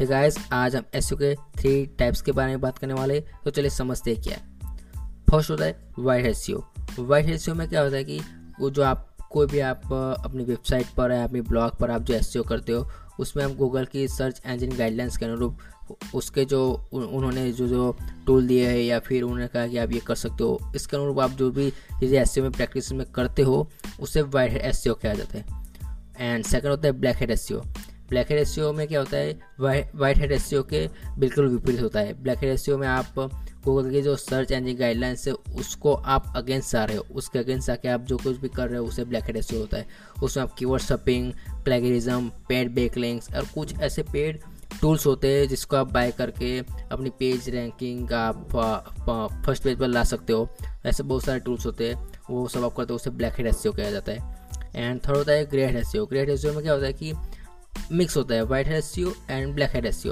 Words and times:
है 0.00 0.06
गाइस 0.06 0.36
आज 0.52 0.76
हम 0.76 0.82
एस 0.94 1.12
के 1.12 1.34
थ्री 1.34 1.86
टाइप्स 1.86 2.22
के 2.22 2.32
बारे 2.32 2.48
में 2.48 2.60
बात 2.60 2.78
करने 2.78 2.94
वाले 2.94 3.20
तो 3.20 3.50
चलिए 3.50 3.70
समझते 3.70 4.14
हैं 4.14 4.22
क्या 4.22 4.38
फ़र्स्ट 5.30 5.50
होता 5.50 5.64
है 5.64 5.88
वाइट 5.98 6.26
एस 6.26 6.46
वाइट 6.98 7.26
एस 7.26 7.48
में 7.48 7.68
क्या 7.68 7.80
होता 7.80 7.96
है 7.96 8.04
कि 8.04 8.20
वो 8.60 8.70
जो 8.70 8.82
आप, 8.82 9.16
कोई 9.30 9.46
भी 9.46 9.60
आप 9.60 9.92
अपनी 10.24 10.44
वेबसाइट 10.44 10.86
पर 10.86 11.12
या 11.12 11.24
अपनी 11.24 11.40
ब्लॉग 11.40 11.76
पर 11.76 11.90
आप 11.90 12.02
जो 12.02 12.14
एस 12.14 12.34
करते 12.48 12.72
हो, 12.72 12.90
उसमें 13.20 13.44
हम 13.44 13.54
गूगल 13.54 13.84
की 13.84 14.08
सर्च 14.08 14.42
इंजन 14.46 14.76
गाइडलाइंस 14.76 15.16
के 15.16 15.24
अनुरूप 15.24 15.58
उसके 16.14 16.44
जो 16.44 16.88
उन्होंने 16.92 17.52
जो 17.52 17.68
जो 17.68 17.96
टूल 18.26 18.46
दिए 18.46 18.68
है 18.68 18.82
या 18.82 18.98
फिर 18.98 19.22
उन्होंने 19.22 19.46
कहा 19.46 19.66
कि 19.66 19.78
आप 19.78 19.92
ये 19.92 20.00
कर 20.00 20.14
सकते 20.14 20.44
हो, 20.44 20.72
इसके 20.76 20.96
अनुरूप 20.96 21.20
आप 21.20 21.30
जो 21.30 21.50
भी 21.50 21.70
चीज़ें 21.70 22.22
एस 22.22 22.38
में 22.38 22.50
प्रैक्टिस 22.50 22.92
में 22.92 23.06
करते 23.06 23.42
हो, 23.42 23.70
उसे 24.00 24.20
हेड 24.20 24.62
एस 24.62 24.84
कहा 24.88 25.14
जाता 25.14 25.38
है। 25.38 25.64
एंड 26.18 26.44
सेकंड 26.44 26.70
होता 26.70 26.86
है 26.86 26.92
black 26.92 27.16
head 27.16 27.30
S 27.30 27.48
black 28.08 28.30
head 28.30 28.38
S 28.38 28.54
में 28.58 28.86
क्या 28.88 29.00
होता 29.00 29.16
है? 29.16 29.38
वाइट 29.60 30.18
हेड 30.18 30.32
एस 30.32 30.50
के 30.70 30.86
बिल्कुल 31.18 31.48
विपरीत 31.48 31.80
होता 31.82 32.00
है। 32.00 32.22
ब्लैक 32.22 32.38
हेड 32.38 32.50
एस 32.50 32.68
में 32.68 32.86
आप 32.88 33.18
गूगल 33.64 33.90
की 33.90 34.00
जो 34.02 34.16
सर्च 34.16 34.50
इंजन 34.52 34.76
गाइडलाइंस 34.76 35.26
है, 35.28 35.32
उसको 35.32 35.94
आप 35.94 36.32
अगेंस्ट 36.36 36.74
आ 36.74 36.84
रहे 36.84 36.96
हो। 36.96 37.04
उसके 37.12 37.38
अगेंस्ट 37.38 37.70
आके 37.70 37.88
आप 37.88 38.00
जो 38.00 38.16
कुछ 38.16 38.36
भी 38.36 38.48
कर 38.48 38.68
रहे 38.68 38.78
हो, 38.78 38.86
उसे 38.86 39.04
ब्लैक 39.04 39.24
हेड 39.24 39.36
एस 39.36 39.52
होता 39.52 39.76
है। 39.76 39.86
उसमें 40.22 40.44
आप 40.44 40.52
keyword 40.54 40.82
stuffing 40.82 41.32
plagiarism 41.64 42.28
paid 42.48 42.74
back 42.74 42.96
links 42.96 43.34
और 43.34 43.44
कुछ 43.54 43.78
ऐसे 43.80 44.02
पेड 44.02 44.40
टूल्स 44.80 45.06
होते 45.06 45.28
हैं, 45.28 45.48
जिसको 45.48 45.76
आप 45.76 45.92
बाय 45.92 46.10
करके 46.10 46.58
अपनी 46.92 47.10
पेज 47.10 47.48
रैंकिंग 47.48 48.12
आप 48.12 48.48
फ़र्स्ट 49.46 49.62
पेज 49.62 49.78
पर 49.78 49.88
ला 49.88 50.04
सकते 50.04 50.32
हो। 50.32 50.48
ऐसे 50.86 51.02
बहुत 51.02 51.24
सारे 51.24 51.40
टूल्स 51.40 51.66
होते 51.66 51.88
हैं। 51.88 52.08
वो 52.30 52.46
सब 52.48 52.64
आप 52.64 52.74
करते 52.76 52.92
हो, 52.92 52.96
उसे 52.96 53.10
ब्लैक 53.10 53.34
हेड 53.38 53.46
एस 53.46 53.62
कहा 53.66 53.90
जाता 53.90 54.12
है। 54.12 54.42
एंड 54.76 55.00
थर्ड 55.00 55.16
होता 55.16 55.32
है 55.32 55.44
grey 55.46 55.66
head 55.66 55.76
S 55.76 55.92
grey 55.96 56.20
head 56.20 56.30
S 56.30 56.44
में 56.44 56.62
क्या 56.62 56.72
होता 56.72 56.86
है 56.86 56.92
कि 56.92 57.12
मिक्स 57.92 58.16
होता 58.16 58.34
है 58.34 58.42
white 58.44 58.66
hats 58.76 58.94
and 59.30 59.54
black 59.54 59.70
hats 59.86 60.06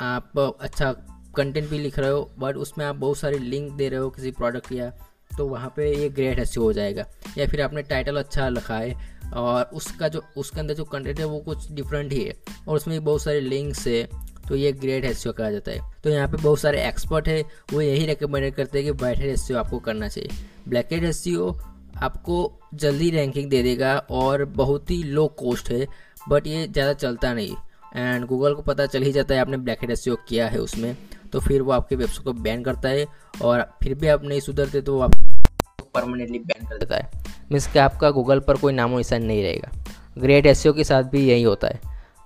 आप 0.00 0.38
अच्छा 0.60 0.92
कंटेंट 1.36 1.68
भी 1.70 1.78
लिख 1.78 1.98
रहे 1.98 2.10
हो 2.10 2.30
बट 2.38 2.56
उसमें 2.56 2.84
आप 2.86 2.96
बहुत 2.96 3.18
सारे 3.18 3.38
लिंक 3.38 3.72
दे 3.72 3.88
रहे 3.88 4.00
हो 4.00 4.10
किसी 4.10 4.30
प्रोडक्ट 4.30 4.72
या 4.72 4.92
तो 5.38 5.46
वहाँ 5.46 5.72
पे 5.76 5.90
ये 5.94 6.08
ग्रेट 6.08 6.38
एस 6.38 6.56
हो 6.58 6.72
जाएगा। 6.72 7.04
या 7.38 7.46
फिर 7.46 7.60
आपने 7.62 7.82
टाइटल 7.82 8.16
अच्छा 8.16 8.48
लिखा 8.48 8.76
है, 8.76 8.94
और 9.34 9.70
उसका 9.74 10.08
जो, 10.08 10.22
उसके 10.36 10.60
अंदर 10.60 10.74
जो 10.74 10.84
कंटेंट 10.84 11.18
है 11.18 11.24
वो 11.24 11.38
कुछ 11.40 11.70
डिफरेंट 11.72 12.12
ही 12.12 12.22
है, 12.24 12.34
और 12.68 12.76
उसमें 12.76 13.04
बहुत 13.04 13.22
सारे 13.22 13.40
लिंक्स 13.40 13.86
है 13.86 14.02
तो 14.48 14.56
ये 14.56 14.72
ग्रेट 14.72 15.04
एस 15.04 15.24
कहा 15.28 15.50
जाता 15.50 15.70
है। 15.70 15.80
तो 16.04 16.10
यहाँ 16.10 16.28
पे 16.28 16.36
बहुत 16.36 16.60
सारे 16.60 16.82
एक्सपर्ट 16.88 17.28
है, 17.28 17.42
वो 17.72 17.80
यही 17.80 18.06
रिकमेंड 18.06 18.52
करते 18.54 18.78
हैं 18.78 18.92
कि 18.92 19.04
वाइट 19.04 19.18
हेड 19.18 19.30
एस 19.30 19.50
आपको 19.52 19.78
करना 19.78 20.08
चाहिए। 20.08 20.44
ब्लैक 20.68 20.92
हेड 20.92 21.04
एस 21.04 21.24
आपको 21.96 22.60
जल्दी 22.74 23.10
रैंकिंग 23.10 23.50
दे 23.50 23.62
देगा, 23.62 23.96
और 23.98 24.44
बहुत 24.44 24.90
ही 24.90 25.02
लो 25.02 25.26
कॉस्ट 25.38 25.70
है 25.70 25.86
बट 26.28 26.46
ये 26.46 26.66
ज़्यादा 26.66 26.92
चलता 26.94 27.32
नहीं। 27.34 27.56
एंड 27.96 28.26
गूगल 28.26 28.54
को 28.54 28.62
पता 28.62 28.86
चल 28.86 29.02
ही 29.02 29.12
जाता 29.12 29.34
है 29.34 29.40
आपने 29.40 29.56
ब्लैक 29.58 29.78
हेड 29.80 29.90
एस 29.90 30.04
किया 30.08 30.48
है 30.48 30.58
उसमें। 30.60 30.96
तो 31.32 31.40
फिर 31.40 31.62
वो 31.62 31.72
आपके 31.72 31.96
वेबसाइट 31.96 32.24
को 32.24 32.32
बैन 32.34 32.62
करता 32.64 32.88
है 32.88 33.06
और 33.42 33.60
फिर 33.82 33.94
भी 33.94 34.08
आप 34.08 34.24
नहीं 34.24 34.40
सुधरते 34.40 34.80
तो 34.80 34.94
वो 34.94 35.00
आपको 35.00 35.84
परमानेंटली 35.94 36.38
बैन 36.40 36.66
कर 36.66 36.78
देता 36.78 36.96
है। 36.96 37.10
मीन्स 37.52 37.66
कि 37.72 37.78
आपका 37.78 38.10
गूगल 38.10 38.40
पर 38.40 38.56
कोई 38.56 38.72
नामो 38.72 38.96
निशान 38.96 39.22
नहीं 39.24 39.42
रहेगा। 39.42 39.70
ग्रेट 40.18 40.46
एस 40.46 40.62
के 40.66 40.84
साथ 40.84 41.04
भी 41.04 41.28
यही 41.28 41.42
होता 41.42 41.68
है। 41.68 41.80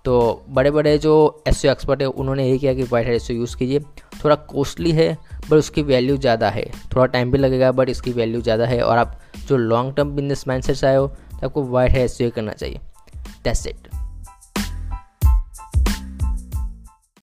तो 0.05 0.45
बड़े 0.49 0.71
बड़े 0.71 0.97
जो 0.99 1.43
एस 1.49 1.65
एक्सपर्ट 1.65 2.01
है, 2.01 2.07
उन्होंने 2.07 2.47
यही 2.47 2.59
किया 2.59 2.75
कि 2.75 2.83
वाइट 2.83 3.07
हेड 3.07 3.15
एस 3.15 3.31
यूज़ 3.31 3.57
कीजिए। 3.57 3.81
थोड़ा 4.25 4.35
कॉस्टली 4.35 4.93
है 4.93 5.13
बट 5.41 5.53
उसकी 5.53 5.83
वैल्यू 5.83 6.17
ज़्यादा 6.17 6.51
है। 6.51 6.65
थोड़ा 6.95 7.07
टाइम 7.07 7.31
भी 7.31 7.39
लगेगा 7.39 7.71
बट 7.73 7.89
इसकी 7.89 8.13
वैल्यू 8.13 8.41
ज़्यादा 8.41 8.67
है। 8.67 8.81
और 8.83 8.99
आप 8.99 9.19
जो 9.49 9.57
लॉन्ग 9.57 9.95
टर्म 9.97 10.11
बिज़नेस 10.11 10.47
माइंड 10.49 10.65
से 10.65 10.87
आए 10.87 10.97
हो 10.97 11.07
तो 11.07 11.47
आपको 11.47 11.63
वाइट 11.65 11.93
हेड 11.93 12.03
एस 12.03 12.19
करना 12.35 12.53
चाहिए। 12.53 12.81
That's 13.45 13.67
it. 13.67 13.94